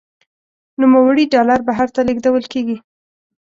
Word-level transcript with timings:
نوموړي 0.79 1.25
ډالر 1.33 1.59
بهر 1.67 1.87
ته 1.95 2.01
لیږدول 2.07 2.43
کیږي. 2.53 2.77